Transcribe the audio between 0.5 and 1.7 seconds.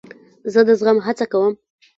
زه د زغم هڅه کوم.